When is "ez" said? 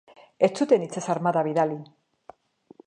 0.47-0.49